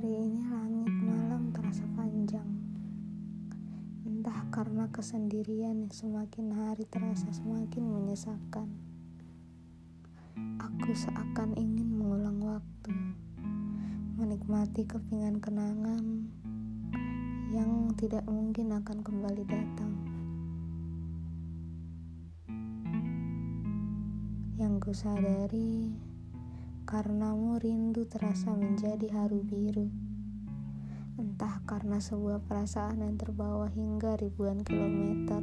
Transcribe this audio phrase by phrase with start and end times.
[0.00, 2.48] Hari ini langit malam terasa panjang.
[4.08, 8.80] Entah karena kesendirian yang semakin hari terasa semakin menyesakan.
[10.56, 12.96] Aku seakan ingin mengulang waktu,
[14.16, 16.32] menikmati kepingan kenangan
[17.52, 19.92] yang tidak mungkin akan kembali datang.
[24.56, 25.92] Yang kusadari
[26.90, 29.86] karenamu rindu terasa menjadi haru biru
[31.14, 35.38] entah karena sebuah perasaan yang terbawa hingga ribuan kilometer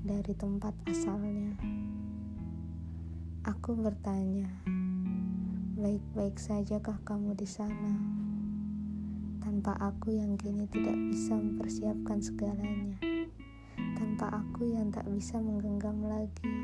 [0.00, 1.52] dari tempat asalnya.
[3.44, 4.48] Aku bertanya,
[5.76, 8.00] baik-baik sajakah kamu di sana?
[9.44, 12.96] Tanpa aku yang kini tidak bisa mempersiapkan segalanya,
[14.00, 16.56] tanpa aku yang tak bisa menggenggam lagi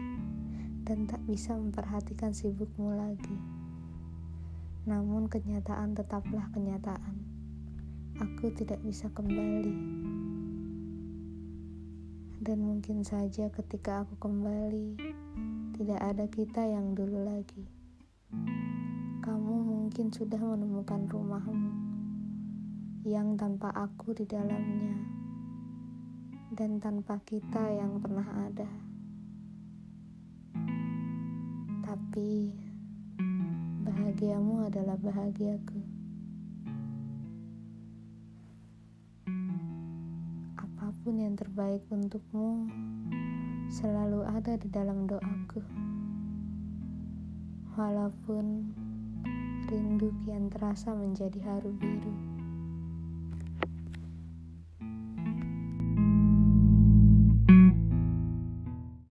[0.89, 3.56] dan tak bisa memperhatikan sibukmu lagi.
[4.87, 7.37] Namun kenyataan tetaplah kenyataan
[8.17, 9.77] aku tidak bisa kembali.
[12.41, 14.97] Dan mungkin saja ketika aku kembali,
[15.77, 17.67] tidak ada kita yang dulu lagi.
[19.21, 21.73] Kamu mungkin sudah menemukan rumahmu
[23.05, 24.97] yang tanpa aku di dalamnya
[26.55, 28.71] dan tanpa kita yang pernah ada.
[31.83, 32.66] Tapi
[33.97, 35.81] bahagiamu adalah bahagiaku.
[40.61, 42.69] apa pun yang terbaik untukmu
[43.73, 45.65] selalu ada di dalam doaku.
[47.73, 48.69] Walaupun
[49.73, 52.26] rindu kian terasa menjadi haru biru.